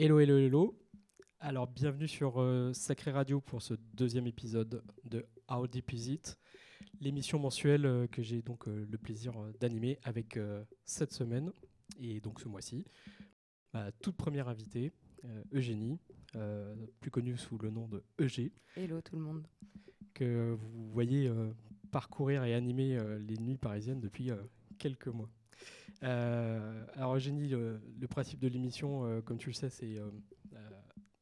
Hello, 0.00 0.20
hello, 0.20 0.38
hello. 0.38 0.78
Alors, 1.40 1.66
bienvenue 1.66 2.06
sur 2.06 2.40
euh, 2.40 2.72
Sacré 2.72 3.10
Radio 3.10 3.40
pour 3.40 3.62
ce 3.62 3.74
deuxième 3.94 4.28
épisode 4.28 4.84
de 5.02 5.26
How 5.50 5.66
Deep 5.66 5.92
Is 5.92 6.12
It, 6.12 6.38
l'émission 7.00 7.40
mensuelle 7.40 7.84
euh, 7.84 8.06
que 8.06 8.22
j'ai 8.22 8.40
donc 8.40 8.68
euh, 8.68 8.86
le 8.88 8.96
plaisir 8.96 9.36
euh, 9.36 9.52
d'animer 9.58 9.98
avec 10.04 10.38
cette 10.84 11.12
semaine 11.12 11.50
et 11.98 12.20
donc 12.20 12.38
ce 12.38 12.46
mois-ci. 12.46 12.84
Ma 13.74 13.90
toute 13.90 14.16
première 14.16 14.46
invitée, 14.46 14.92
Eugénie, 15.52 15.98
plus 17.00 17.10
connue 17.10 17.36
sous 17.36 17.58
le 17.58 17.70
nom 17.70 17.88
de 17.88 18.04
EG, 18.20 18.52
Hello 18.76 19.00
tout 19.00 19.16
le 19.16 19.22
monde. 19.22 19.48
que 20.14 20.52
vous 20.52 20.92
voyez 20.92 21.28
parcourir 21.90 22.44
et 22.44 22.54
animer 22.54 23.00
les 23.18 23.36
nuits 23.38 23.58
parisiennes 23.58 24.00
depuis 24.00 24.30
quelques 24.78 25.08
mois. 25.08 25.28
Euh, 26.02 26.84
alors 26.94 27.16
Eugénie, 27.16 27.48
le, 27.48 27.80
principe 28.08 28.40
de 28.40 28.48
l'émission, 28.48 29.04
euh, 29.04 29.20
comme 29.20 29.38
tu 29.38 29.48
le 29.48 29.54
sais, 29.54 29.70
c'est 29.70 29.98
euh, 29.98 30.10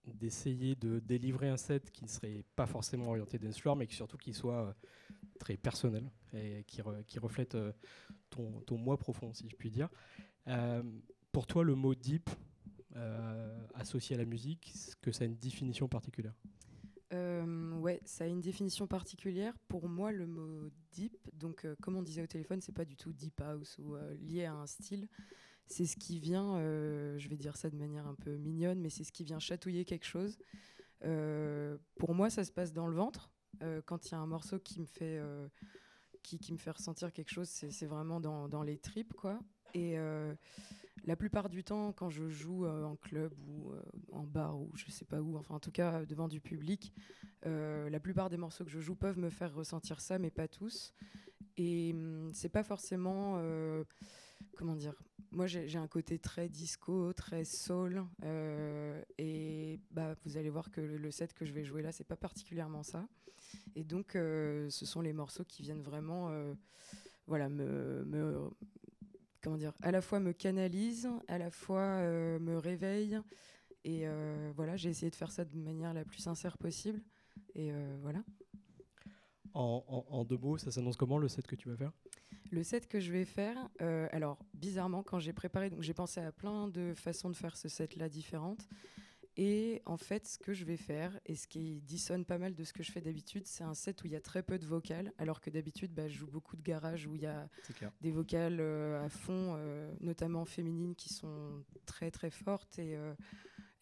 d'essayer 0.06 0.74
de 0.74 1.00
délivrer 1.00 1.48
un 1.48 1.56
set 1.56 1.90
qui 1.90 2.04
ne 2.04 2.08
serait 2.08 2.44
pas 2.54 2.66
forcément 2.66 3.08
orienté 3.08 3.38
dance 3.38 3.58
floor, 3.58 3.76
mais 3.76 3.86
qui 3.86 3.94
surtout 3.94 4.18
qui 4.18 4.32
soit 4.32 4.74
très 5.38 5.56
personnel 5.56 6.10
et 6.32 6.64
qui, 6.66 6.80
re- 6.80 7.04
qui 7.04 7.18
reflète 7.18 7.56
ton, 8.30 8.78
moi 8.78 8.98
profond, 8.98 9.32
si 9.32 9.48
je 9.48 9.56
puis 9.56 9.70
dire. 9.70 9.88
Pour 11.32 11.46
toi, 11.46 11.64
le 11.64 11.74
mot 11.74 11.94
deep 11.94 12.30
associé 13.74 14.16
à 14.16 14.18
la 14.18 14.24
musique, 14.24 14.68
est-ce 14.74 14.96
que 14.96 15.12
ça 15.12 15.24
a 15.24 15.26
une 15.26 15.36
définition 15.36 15.88
particulière? 15.88 16.34
Euh, 17.12 17.72
ouais, 17.78 18.00
ça 18.04 18.24
a 18.24 18.26
une 18.26 18.40
définition 18.40 18.86
particulière. 18.86 19.54
Pour 19.68 19.88
moi, 19.88 20.12
le 20.12 20.26
mot 20.26 20.70
donc 21.32 21.64
euh, 21.64 21.74
comme 21.82 21.96
on 21.96 22.02
disait 22.02 22.22
au 22.22 22.26
téléphone, 22.26 22.60
c'est 22.60 22.72
pas 22.72 22.84
du 22.84 22.96
tout 22.96 23.12
deep 23.12 23.40
house 23.40 23.78
ou 23.78 23.94
euh, 23.94 24.14
lié 24.14 24.44
à 24.44 24.54
un 24.54 24.66
style. 24.66 25.08
C'est 25.66 25.86
ce 25.86 25.96
qui 25.96 26.20
vient, 26.20 26.56
euh, 26.56 27.18
je 27.18 27.28
vais 27.28 27.36
dire 27.36 27.56
ça 27.56 27.70
de 27.70 27.76
manière 27.76 28.06
un 28.06 28.14
peu 28.14 28.36
mignonne, 28.36 28.80
mais 28.80 28.90
c'est 28.90 29.04
ce 29.04 29.12
qui 29.12 29.24
vient 29.24 29.38
chatouiller 29.38 29.84
quelque 29.84 30.06
chose. 30.06 30.38
Pour 31.98 32.14
moi, 32.14 32.30
ça 32.30 32.44
se 32.44 32.52
passe 32.52 32.72
dans 32.72 32.86
le 32.86 32.94
ventre. 32.94 33.30
Quand 33.84 34.06
il 34.06 34.12
y 34.12 34.14
a 34.14 34.18
un 34.18 34.26
morceau 34.26 34.58
qui 34.58 34.80
me 34.80 34.86
fait, 34.86 35.20
qui, 36.22 36.52
me 36.52 36.58
fait 36.58 36.70
ressentir 36.70 37.12
quelque 37.12 37.30
chose, 37.30 37.48
c'est 37.48 37.86
vraiment 37.86 38.20
dans, 38.20 38.62
les 38.62 38.78
tripes, 38.78 39.14
quoi. 39.14 39.40
La 41.06 41.14
plupart 41.14 41.48
du 41.48 41.62
temps, 41.62 41.92
quand 41.92 42.10
je 42.10 42.28
joue 42.28 42.66
euh, 42.66 42.84
en 42.84 42.96
club 42.96 43.32
ou 43.48 43.70
euh, 43.70 43.80
en 44.12 44.24
bar 44.24 44.58
ou 44.58 44.70
je 44.74 44.90
sais 44.90 45.04
pas 45.04 45.20
où, 45.20 45.36
enfin 45.36 45.54
en 45.54 45.60
tout 45.60 45.70
cas 45.70 46.00
euh, 46.00 46.06
devant 46.06 46.28
du 46.28 46.40
public, 46.40 46.92
la 47.44 48.00
plupart 48.00 48.28
des 48.28 48.36
morceaux 48.36 48.64
que 48.64 48.70
je 48.70 48.80
joue 48.80 48.96
peuvent 48.96 49.20
me 49.20 49.30
faire 49.30 49.54
ressentir 49.54 50.00
ça, 50.00 50.18
mais 50.18 50.30
pas 50.30 50.48
tous. 50.48 50.92
Et 51.56 51.92
hum, 51.94 52.32
c'est 52.34 52.48
pas 52.48 52.64
forcément, 52.64 53.40
comment 54.56 54.74
dire, 54.74 54.94
moi 55.30 55.46
j'ai 55.46 55.78
un 55.78 55.86
côté 55.86 56.18
très 56.18 56.48
disco, 56.48 57.12
très 57.12 57.44
soul, 57.44 58.04
et 59.16 59.78
bah 59.92 60.16
vous 60.24 60.36
allez 60.36 60.50
voir 60.50 60.72
que 60.72 60.80
le, 60.80 61.10
set 61.12 61.34
que 61.34 61.44
je 61.44 61.52
vais 61.52 61.62
jouer 61.62 61.82
là, 61.82 61.92
c'est 61.92 62.02
pas 62.02 62.16
particulièrement 62.16 62.82
ça. 62.82 63.06
Et 63.76 63.84
donc 63.84 64.14
ce 64.14 64.68
sont 64.68 65.00
les 65.00 65.12
morceaux 65.12 65.44
qui 65.44 65.62
viennent 65.62 65.82
vraiment, 65.82 66.32
voilà, 67.28 67.48
me 67.48 68.50
comment 69.46 69.58
dire, 69.58 69.72
à 69.80 69.92
la 69.92 70.02
fois 70.02 70.18
me 70.18 70.32
canalise, 70.32 71.08
à 71.28 71.38
la 71.38 71.52
fois 71.52 71.78
euh, 71.78 72.40
me 72.40 72.58
réveille. 72.58 73.20
Et 73.84 74.00
euh, 74.08 74.50
voilà, 74.56 74.76
j'ai 74.76 74.88
essayé 74.90 75.08
de 75.08 75.14
faire 75.14 75.30
ça 75.30 75.44
de 75.44 75.56
manière 75.56 75.94
la 75.94 76.04
plus 76.04 76.18
sincère 76.18 76.58
possible. 76.58 77.00
Et 77.54 77.70
euh, 77.70 77.96
voilà. 78.02 78.24
en, 79.54 79.84
en- 79.86 80.04
en 80.08 80.24
deux 80.24 80.36
mots, 80.36 80.58
ça 80.58 80.72
s'annonce 80.72 80.96
comment 80.96 81.18
le 81.18 81.28
set 81.28 81.46
que 81.46 81.54
tu 81.54 81.68
vas 81.68 81.76
faire? 81.76 81.92
Le 82.50 82.64
set 82.64 82.88
que 82.88 82.98
je 82.98 83.12
vais 83.12 83.24
faire, 83.24 83.56
alors 84.10 84.36
bizarrement, 84.54 85.04
quand 85.04 85.20
j'ai 85.20 85.32
préparé, 85.32 85.70
donc 85.70 85.82
j'ai 85.82 85.94
pensé 85.94 86.20
à 86.20 86.32
plein 86.32 86.66
de 86.66 86.92
façons 86.96 87.30
de 87.30 87.36
faire 87.36 87.56
ce 87.56 87.68
set-là 87.68 88.08
différentes. 88.08 88.68
Et 89.38 89.82
en 89.84 89.98
fait, 89.98 90.26
ce 90.26 90.38
que 90.38 90.54
je 90.54 90.64
vais 90.64 90.78
faire, 90.78 91.18
et 91.26 91.34
ce 91.34 91.46
qui 91.46 91.82
dissonne 91.82 92.24
pas 92.24 92.38
mal 92.38 92.54
de 92.54 92.64
ce 92.64 92.72
que 92.72 92.82
je 92.82 92.90
fais 92.90 93.02
d'habitude, 93.02 93.46
c'est 93.46 93.64
un 93.64 93.74
set 93.74 94.02
où 94.02 94.06
il 94.06 94.12
y 94.12 94.16
a 94.16 94.20
très 94.20 94.42
peu 94.42 94.58
de 94.58 94.64
vocales, 94.64 95.12
alors 95.18 95.42
que 95.42 95.50
d'habitude, 95.50 95.92
bah, 95.92 96.08
je 96.08 96.16
joue 96.16 96.26
beaucoup 96.26 96.56
de 96.56 96.62
garage 96.62 97.06
où 97.06 97.14
il 97.14 97.20
y 97.20 97.26
a 97.26 97.46
des 98.00 98.10
vocales 98.10 98.60
euh, 98.60 99.04
à 99.04 99.10
fond, 99.10 99.54
euh, 99.58 99.92
notamment 100.00 100.46
féminines, 100.46 100.94
qui 100.94 101.12
sont 101.12 101.62
très 101.84 102.10
très 102.10 102.30
fortes 102.30 102.78
et, 102.78 102.96
euh, 102.96 103.14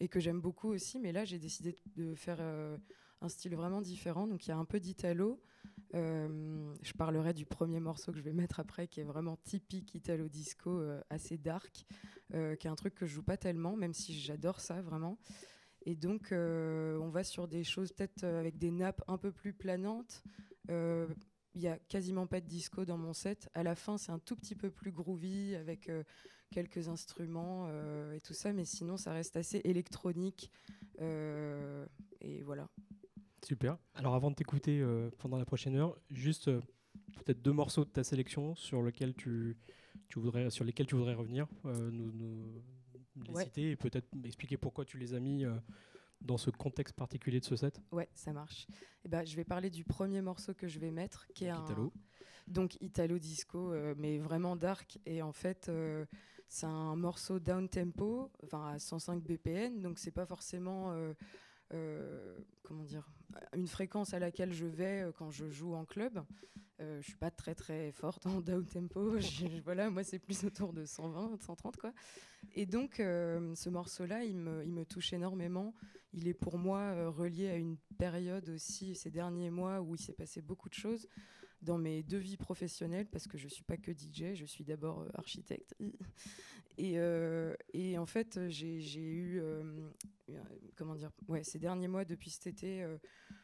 et 0.01 0.09
que 0.09 0.19
j'aime 0.19 0.41
beaucoup 0.41 0.69
aussi. 0.69 0.99
Mais 0.99 1.13
là, 1.13 1.23
j'ai 1.23 1.39
décidé 1.39 1.77
de 1.95 2.15
faire 2.15 2.41
un 3.21 3.29
style 3.29 3.55
vraiment 3.55 3.81
différent. 3.81 4.27
Donc 4.27 4.45
il 4.45 4.49
y 4.49 4.53
a 4.53 4.57
un 4.57 4.65
peu 4.65 4.81
d'italo. 4.81 5.41
Euh, 5.95 6.73
je 6.81 6.93
parlerai 6.93 7.33
du 7.33 7.45
premier 7.45 7.79
morceau 7.79 8.11
que 8.11 8.17
je 8.17 8.23
vais 8.23 8.33
mettre 8.33 8.59
après, 8.59 8.87
qui 8.87 8.99
est 8.99 9.05
vraiment 9.05 9.37
typique 9.37 9.95
italo 9.95 10.27
disco, 10.27 10.79
euh, 10.79 11.01
assez 11.09 11.37
dark, 11.37 11.85
euh, 12.33 12.55
qui 12.55 12.67
est 12.67 12.69
un 12.69 12.75
truc 12.75 12.95
que 12.95 13.05
je 13.05 13.13
joue 13.13 13.23
pas 13.23 13.37
tellement, 13.37 13.75
même 13.75 13.93
si 13.93 14.19
j'adore 14.19 14.59
ça 14.59 14.81
vraiment. 14.81 15.17
Et 15.85 15.95
donc, 15.95 16.31
euh, 16.31 16.97
on 16.99 17.09
va 17.09 17.23
sur 17.23 17.47
des 17.47 17.63
choses 17.63 17.91
peut-être 17.93 18.23
euh, 18.23 18.39
avec 18.39 18.57
des 18.57 18.71
nappes 18.71 19.03
un 19.07 19.17
peu 19.17 19.31
plus 19.31 19.53
planantes. 19.53 20.23
Euh, 20.69 21.07
il 21.53 21.61
y 21.61 21.67
a 21.67 21.77
quasiment 21.77 22.27
pas 22.27 22.41
de 22.41 22.47
disco 22.47 22.85
dans 22.85 22.97
mon 22.97 23.13
set. 23.13 23.49
À 23.53 23.63
la 23.63 23.75
fin, 23.75 23.97
c'est 23.97 24.11
un 24.11 24.19
tout 24.19 24.35
petit 24.35 24.55
peu 24.55 24.69
plus 24.69 24.91
groovy 24.91 25.55
avec 25.55 25.87
euh, 25.87 26.03
quelques 26.51 26.89
instruments 26.89 27.67
euh, 27.69 28.13
et 28.13 28.19
tout 28.19 28.33
ça, 28.33 28.51
mais 28.51 28.65
sinon, 28.65 28.97
ça 28.97 29.13
reste 29.13 29.37
assez 29.37 29.61
électronique. 29.63 30.51
Euh, 30.99 31.85
et 32.19 32.43
voilà. 32.43 32.67
Super. 33.45 33.77
Alors 33.93 34.15
avant 34.15 34.31
de 34.31 34.35
t'écouter 34.35 34.79
euh, 34.81 35.11
pendant 35.19 35.37
la 35.37 35.45
prochaine 35.45 35.75
heure, 35.75 35.95
juste 36.09 36.47
euh, 36.47 36.59
peut-être 37.17 37.41
deux 37.43 37.51
morceaux 37.51 37.85
de 37.85 37.89
ta 37.91 38.03
sélection 38.03 38.55
sur 38.55 38.81
lesquels 38.81 39.13
tu, 39.13 39.55
tu 40.07 40.19
voudrais, 40.19 40.49
sur 40.49 40.65
lesquels 40.65 40.87
tu 40.87 40.95
voudrais 40.95 41.13
revenir, 41.13 41.47
euh, 41.65 41.91
nous, 41.91 42.11
nous 42.11 43.23
les 43.23 43.31
Ouais. 43.33 43.43
citer 43.45 43.69
et 43.71 43.75
peut-être 43.75 44.07
expliquer 44.25 44.57
pourquoi 44.57 44.83
tu 44.83 44.97
les 44.97 45.13
as 45.13 45.19
mis 45.19 45.45
euh, 45.45 45.55
dans 46.21 46.37
ce 46.37 46.49
contexte 46.49 46.95
particulier 46.95 47.39
de 47.39 47.45
ce 47.45 47.55
set. 47.55 47.79
Ouais, 47.91 48.09
ça 48.15 48.33
marche. 48.33 48.65
Et 49.05 49.09
ben, 49.09 49.23
je 49.25 49.35
vais 49.35 49.43
parler 49.45 49.69
du 49.69 49.83
premier 49.83 50.21
morceau 50.21 50.53
que 50.55 50.67
je 50.67 50.79
vais 50.79 50.91
mettre, 50.91 51.27
qui 51.35 51.45
est 51.45 51.51
Donc, 51.51 51.59
un 51.59 51.63
Italo. 51.65 51.93
donc 52.47 52.81
italo 52.81 53.19
disco, 53.19 53.71
euh, 53.71 53.93
mais 53.97 54.17
vraiment 54.17 54.55
dark. 54.55 54.97
Et 55.05 55.21
en 55.21 55.31
fait, 55.31 55.69
euh, 55.69 56.05
c'est 56.49 56.65
un 56.65 56.95
morceau 56.95 57.39
down 57.39 57.69
tempo, 57.69 58.31
enfin 58.43 58.71
à 58.73 58.79
105 58.79 59.23
BPM, 59.23 59.81
donc 59.81 59.99
c'est 59.99 60.11
pas 60.11 60.25
forcément 60.25 60.91
euh, 60.93 61.13
comment 61.69 62.83
dire 62.83 63.09
une 63.55 63.67
fréquence 63.67 64.13
à 64.13 64.19
laquelle 64.19 64.53
je 64.53 64.65
vais 64.65 65.01
euh, 65.03 65.11
quand 65.11 65.31
je 65.31 65.49
joue 65.49 65.73
en 65.73 65.85
club. 65.85 66.23
Euh, 66.81 67.01
je 67.01 67.07
suis 67.07 67.17
pas 67.17 67.31
très 67.31 67.55
très 67.55 67.91
forte 67.91 68.25
en 68.25 68.41
down 68.41 68.65
tempo. 68.65 69.15
Voilà, 69.63 69.89
moi 69.89 70.03
c'est 70.03 70.19
plus 70.19 70.43
autour 70.43 70.73
de 70.73 70.85
120, 70.85 71.41
130 71.41 71.77
quoi. 71.77 71.93
Et 72.53 72.65
donc 72.65 72.99
euh, 72.99 73.55
ce 73.55 73.69
morceau-là, 73.69 74.23
il 74.23 74.37
me, 74.37 74.83
touche 74.85 75.13
énormément. 75.13 75.73
Il 76.13 76.27
est 76.27 76.33
pour 76.33 76.57
moi 76.57 76.79
euh, 76.79 77.09
relié 77.09 77.49
à 77.49 77.55
une 77.55 77.77
période 77.97 78.49
aussi 78.49 78.95
ces 78.95 79.11
derniers 79.11 79.49
mois 79.49 79.81
où 79.81 79.95
il 79.95 79.99
s'est 79.99 80.13
passé 80.13 80.41
beaucoup 80.41 80.69
de 80.69 80.73
choses 80.73 81.07
dans 81.61 81.77
mes 81.77 82.03
deux 82.03 82.17
vies 82.17 82.37
professionnelles 82.37 83.07
parce 83.07 83.27
que 83.27 83.37
je 83.37 83.47
suis 83.47 83.63
pas 83.63 83.77
que 83.77 83.91
DJ, 83.91 84.35
je 84.35 84.45
suis 84.45 84.63
d'abord 84.63 85.01
euh, 85.01 85.09
architecte. 85.15 85.75
Et, 86.77 86.93
euh, 86.97 87.55
et 87.73 87.97
en 87.97 88.05
fait, 88.05 88.39
j'ai 88.49 88.99
eu, 88.99 89.39
euh, 89.39 89.89
comment 90.75 90.95
dire, 90.95 91.11
ouais, 91.27 91.43
ces 91.43 91.59
derniers 91.59 91.87
mois, 91.87 92.05
depuis 92.05 92.29
cet 92.29 92.47
été, 92.47 92.83
euh, 92.83 92.97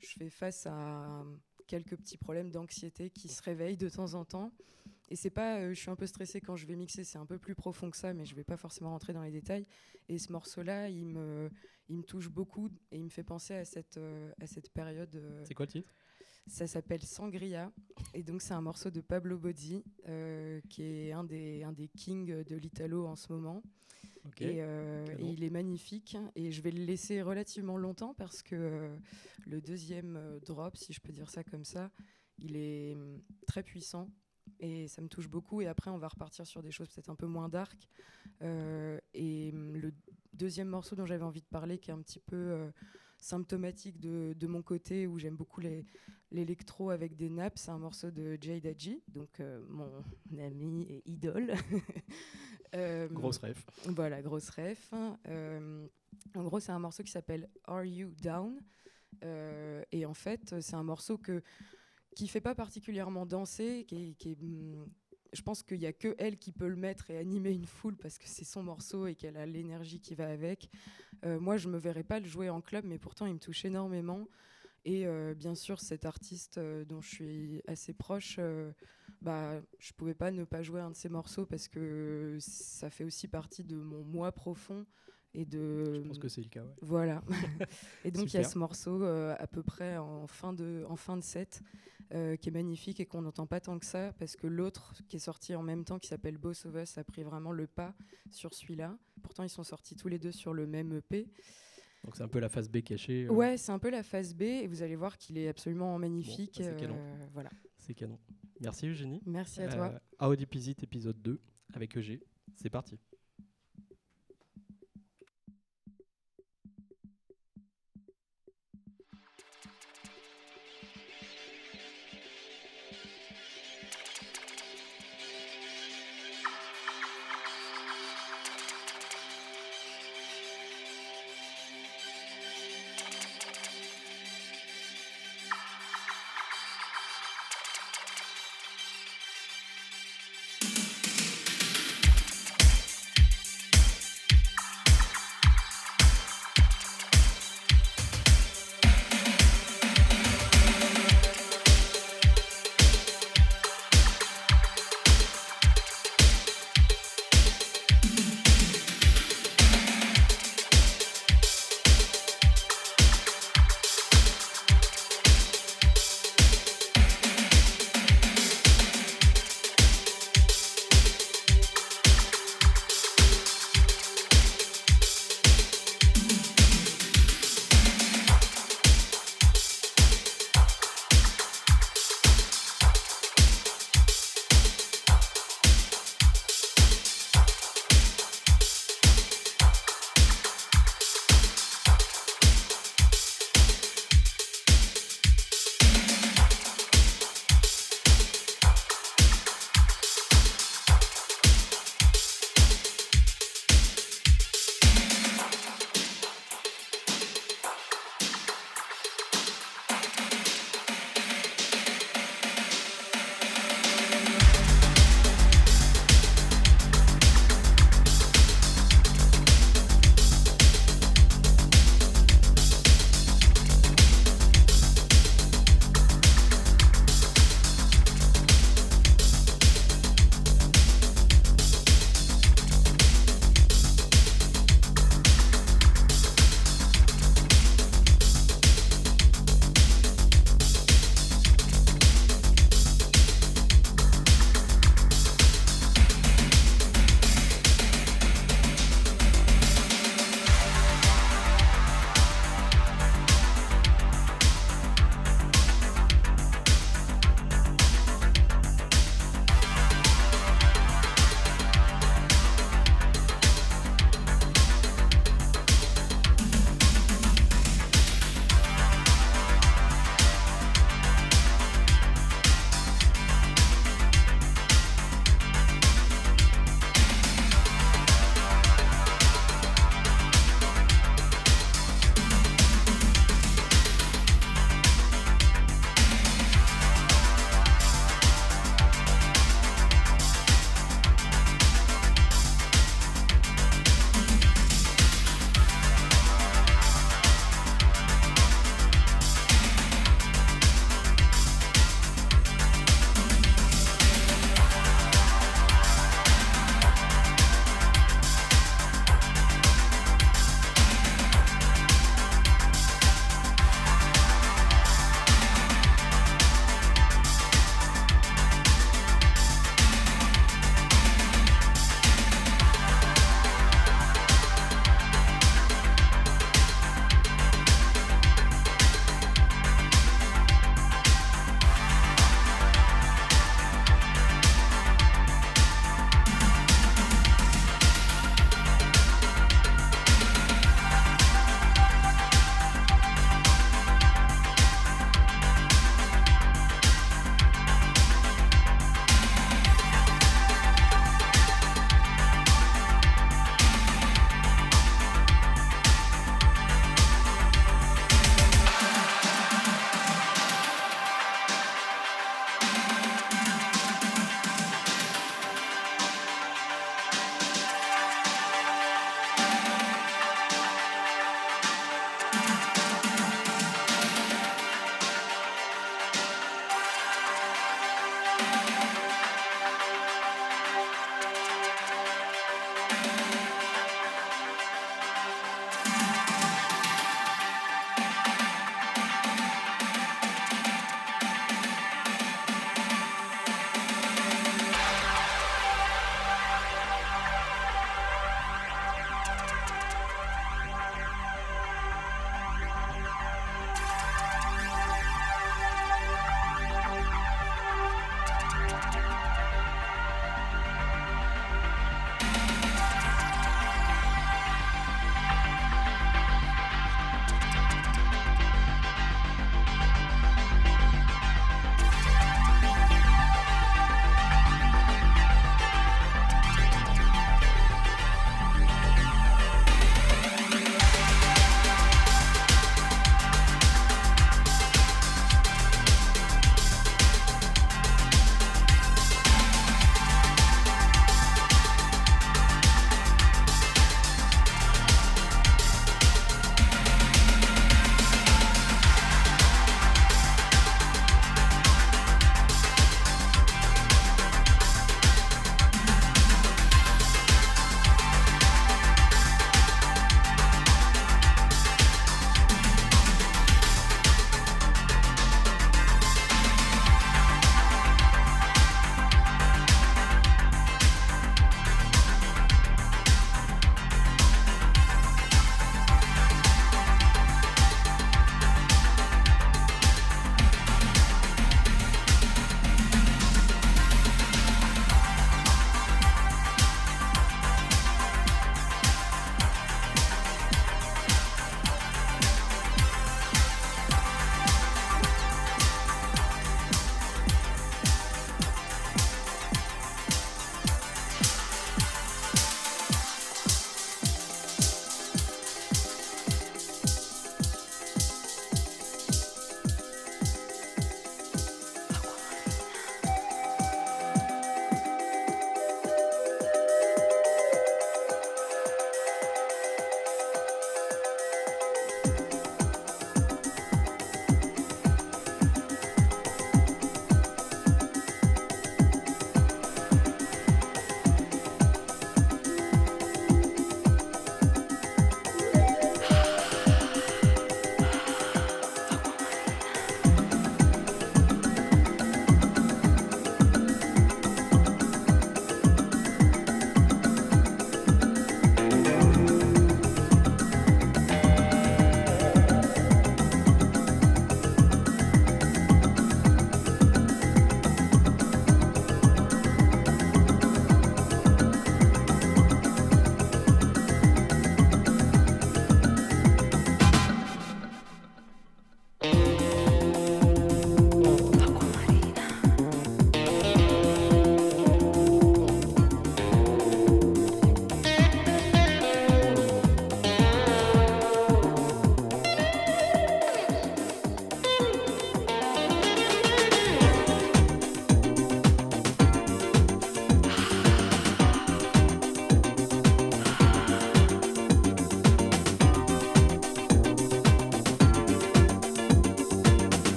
je 0.00 0.14
fais 0.18 0.30
face 0.30 0.66
à 0.66 1.24
quelques 1.68 1.96
petits 1.96 2.18
problèmes 2.18 2.50
d'anxiété 2.50 3.10
qui 3.10 3.28
se 3.28 3.42
réveillent 3.42 3.76
de 3.76 3.88
temps 3.88 4.14
en 4.14 4.24
temps. 4.24 4.52
Et 5.08 5.16
c'est 5.16 5.30
pas, 5.30 5.72
je 5.72 5.78
suis 5.78 5.90
un 5.90 5.96
peu 5.96 6.06
stressée 6.06 6.40
quand 6.40 6.56
je 6.56 6.66
vais 6.66 6.74
mixer, 6.74 7.04
c'est 7.04 7.18
un 7.18 7.26
peu 7.26 7.38
plus 7.38 7.54
profond 7.54 7.90
que 7.90 7.96
ça, 7.96 8.14
mais 8.14 8.24
je 8.24 8.34
vais 8.34 8.44
pas 8.44 8.56
forcément 8.56 8.90
rentrer 8.90 9.12
dans 9.12 9.22
les 9.22 9.30
détails. 9.30 9.66
Et 10.08 10.18
ce 10.18 10.32
morceau-là, 10.32 10.88
il 10.88 11.06
me, 11.06 11.50
il 11.88 11.98
me 11.98 12.02
touche 12.02 12.28
beaucoup 12.28 12.70
et 12.90 12.98
il 12.98 13.04
me 13.04 13.10
fait 13.10 13.22
penser 13.22 13.54
à 13.54 13.64
cette, 13.64 14.00
à 14.40 14.46
cette 14.46 14.70
période. 14.70 15.22
C'est 15.44 15.54
quoi 15.54 15.66
le 15.66 15.72
titre? 15.72 15.94
Ça 16.46 16.66
s'appelle 16.66 17.02
Sangria. 17.02 17.72
Et 18.14 18.22
donc, 18.22 18.42
c'est 18.42 18.54
un 18.54 18.60
morceau 18.60 18.90
de 18.90 19.00
Pablo 19.00 19.38
Bozzi, 19.38 19.84
euh, 20.08 20.60
qui 20.68 20.82
est 20.82 21.12
un 21.12 21.24
des, 21.24 21.62
un 21.62 21.72
des 21.72 21.88
kings 21.88 22.44
de 22.44 22.56
l'Italo 22.56 23.06
en 23.06 23.16
ce 23.16 23.32
moment. 23.32 23.62
Et, 24.40 24.62
euh, 24.62 25.04
et 25.18 25.24
il 25.24 25.44
est 25.44 25.50
magnifique. 25.50 26.16
Et 26.34 26.50
je 26.52 26.62
vais 26.62 26.70
le 26.70 26.84
laisser 26.84 27.22
relativement 27.22 27.76
longtemps 27.76 28.14
parce 28.14 28.42
que 28.42 28.54
euh, 28.54 28.96
le 29.46 29.60
deuxième 29.60 30.40
drop, 30.44 30.76
si 30.76 30.92
je 30.92 31.00
peux 31.00 31.12
dire 31.12 31.30
ça 31.30 31.42
comme 31.44 31.64
ça, 31.64 31.90
il 32.38 32.56
est 32.56 32.94
hum, 32.94 33.20
très 33.46 33.62
puissant. 33.62 34.10
Et 34.58 34.88
ça 34.88 35.02
me 35.02 35.08
touche 35.08 35.28
beaucoup. 35.28 35.60
Et 35.60 35.66
après, 35.66 35.90
on 35.90 35.98
va 35.98 36.08
repartir 36.08 36.46
sur 36.46 36.62
des 36.62 36.70
choses 36.70 36.88
peut-être 36.88 37.10
un 37.10 37.16
peu 37.16 37.26
moins 37.26 37.48
dark. 37.48 37.88
Et 38.40 39.50
hum, 39.52 39.76
le 39.76 39.92
deuxième 40.32 40.68
morceau 40.68 40.96
dont 40.96 41.06
j'avais 41.06 41.24
envie 41.24 41.42
de 41.42 41.46
parler, 41.46 41.78
qui 41.78 41.90
est 41.90 41.94
un 41.94 42.02
petit 42.02 42.20
peu 42.20 42.70
symptomatique 43.22 44.00
de, 44.00 44.34
de 44.36 44.46
mon 44.46 44.62
côté, 44.62 45.06
où 45.06 45.18
j'aime 45.18 45.36
beaucoup 45.36 45.60
l'électro 46.30 46.90
avec 46.90 47.16
des 47.16 47.30
nappes, 47.30 47.56
c'est 47.56 47.70
un 47.70 47.78
morceau 47.78 48.10
de 48.10 48.36
Jay 48.40 48.60
Daji, 48.60 49.00
donc 49.08 49.38
euh, 49.40 49.62
mon 49.68 50.38
ami 50.38 50.82
et 50.88 51.02
idole. 51.06 51.54
Euh, 52.74 53.06
Grosse 53.08 53.36
ref. 53.36 53.66
voilà, 53.84 54.22
grosse 54.22 54.48
ref. 54.48 54.94
Euh, 55.28 55.86
en 56.34 56.42
gros, 56.42 56.58
c'est 56.58 56.72
un 56.72 56.78
morceau 56.78 57.02
qui 57.02 57.10
s'appelle 57.10 57.50
Are 57.64 57.84
You 57.84 58.14
Down? 58.22 58.58
Et 59.92 60.06
en 60.06 60.14
fait, 60.14 60.58
c'est 60.62 60.74
un 60.74 60.82
morceau 60.82 61.18
que, 61.18 61.42
qui 62.16 62.28
fait 62.28 62.40
pas 62.40 62.54
particulièrement 62.54 63.26
danser, 63.26 63.84
qui 63.86 64.08
est, 64.08 64.14
qui 64.14 64.30
est, 64.30 64.40
hum, 64.40 64.88
je 65.32 65.42
pense 65.42 65.62
qu'il 65.62 65.80
y 65.80 65.86
a 65.86 65.92
que 65.92 66.14
elle 66.18 66.38
qui 66.38 66.52
peut 66.52 66.68
le 66.68 66.76
mettre 66.76 67.10
et 67.10 67.18
animer 67.18 67.52
une 67.52 67.66
foule 67.66 67.96
parce 67.96 68.18
que 68.18 68.26
c'est 68.26 68.44
son 68.44 68.62
morceau 68.62 69.06
et 69.06 69.14
qu'elle 69.14 69.36
a 69.36 69.46
l'énergie 69.46 70.00
qui 70.00 70.14
va 70.14 70.28
avec. 70.28 70.70
moi, 71.24 71.56
je 71.56 71.68
me 71.68 71.78
verrais 71.78 72.02
pas 72.02 72.20
le 72.20 72.26
jouer 72.26 72.50
en 72.50 72.60
club, 72.60 72.84
mais 72.84 72.98
pourtant, 72.98 73.26
il 73.26 73.34
me 73.34 73.38
touche 73.38 73.64
énormément. 73.64 74.28
Et 74.84 75.06
bien 75.34 75.54
sûr, 75.54 75.80
cet 75.80 76.04
artiste 76.04 76.58
dont 76.58 77.00
je 77.00 77.08
suis 77.08 77.62
assez 77.66 77.92
proche, 77.92 78.38
bah, 79.22 79.60
je 79.78 79.92
pouvais 79.92 80.14
pas 80.14 80.30
ne 80.32 80.44
pas 80.44 80.62
jouer 80.62 80.80
un 80.80 80.90
de 80.90 80.96
ses 80.96 81.08
morceaux 81.08 81.46
parce 81.46 81.68
que 81.68 82.36
ça 82.40 82.90
fait 82.90 83.04
aussi 83.04 83.28
partie 83.28 83.62
de 83.62 83.76
mon 83.76 84.02
moi 84.02 84.32
profond. 84.32 84.84
Et 85.34 85.44
de... 85.44 85.94
Je 85.94 86.08
pense 86.08 86.18
que 86.18 86.28
c'est 86.28 86.42
le 86.42 86.48
cas. 86.48 86.64
Voilà. 86.82 87.22
et 88.04 88.10
donc 88.10 88.32
il 88.32 88.36
y 88.36 88.40
a 88.40 88.44
ce 88.44 88.58
morceau 88.58 89.02
à 89.04 89.46
peu 89.46 89.62
près 89.62 89.96
en 89.96 90.26
fin 90.26 90.52
de, 90.52 90.84
en 90.88 90.96
fin 90.96 91.16
de 91.16 91.22
set 91.22 91.62
euh, 92.14 92.36
qui 92.36 92.50
est 92.50 92.52
magnifique 92.52 93.00
et 93.00 93.06
qu'on 93.06 93.22
n'entend 93.22 93.46
pas 93.46 93.58
tant 93.58 93.78
que 93.78 93.86
ça 93.86 94.12
parce 94.18 94.36
que 94.36 94.46
l'autre 94.46 94.92
qui 95.08 95.16
est 95.16 95.20
sorti 95.20 95.54
en 95.54 95.62
même 95.62 95.82
temps 95.82 95.98
qui 95.98 96.08
s'appelle 96.08 96.36
Boss 96.36 96.66
of 96.66 96.74
Us 96.74 96.98
a 96.98 97.04
pris 97.04 97.22
vraiment 97.22 97.52
le 97.52 97.66
pas 97.66 97.94
sur 98.30 98.52
celui-là. 98.52 98.98
Pourtant 99.22 99.44
ils 99.44 99.48
sont 99.48 99.62
sortis 99.62 99.96
tous 99.96 100.08
les 100.08 100.18
deux 100.18 100.32
sur 100.32 100.52
le 100.52 100.66
même 100.66 100.92
EP. 100.92 101.26
Donc 102.04 102.16
c'est 102.16 102.22
un 102.22 102.28
peu 102.28 102.38
la 102.38 102.50
phase 102.50 102.68
B 102.68 102.82
cachée. 102.82 103.24
Euh. 103.24 103.32
Ouais, 103.32 103.56
c'est 103.56 103.72
un 103.72 103.78
peu 103.78 103.88
la 103.88 104.02
phase 104.02 104.34
B 104.34 104.42
et 104.42 104.66
vous 104.66 104.82
allez 104.82 104.96
voir 104.96 105.16
qu'il 105.16 105.38
est 105.38 105.48
absolument 105.48 105.98
magnifique. 105.98 106.56
Bah, 106.58 106.66
c'est 106.68 106.76
canon. 106.76 106.98
Euh, 106.98 107.26
voilà. 107.32 107.48
C'est 107.78 107.94
canon. 107.94 108.18
Merci 108.60 108.88
Eugénie. 108.88 109.22
Merci 109.24 109.62
à 109.62 109.68
toi. 109.68 109.98
Audi 110.20 110.44
Pizit 110.44 110.82
épisode 110.82 111.20
2 111.22 111.40
avec 111.72 111.96
EG. 111.96 112.20
C'est 112.56 112.68
parti. 112.68 112.98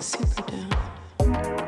super 0.00 0.42
down. 0.50 1.59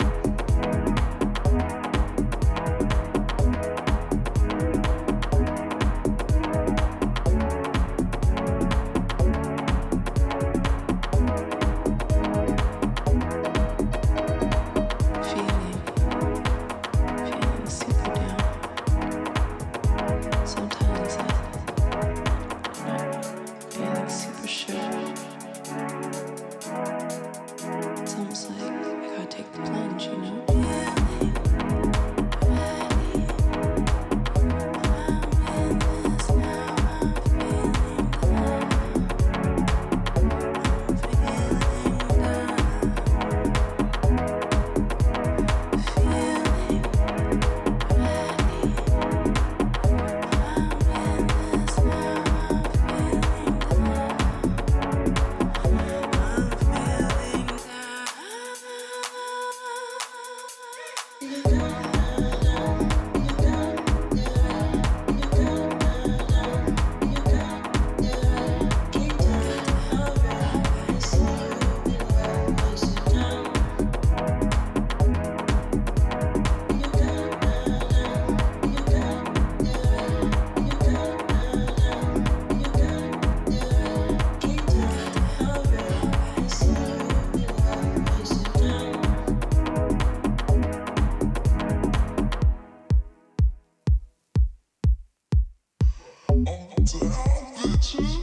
to 96.85 96.99
the 96.99 97.07
bitches. 97.07 98.22